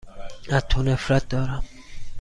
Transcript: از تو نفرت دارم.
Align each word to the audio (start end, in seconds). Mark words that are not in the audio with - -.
از 0.49 0.63
تو 0.69 0.83
نفرت 0.83 1.29
دارم. 1.29 1.63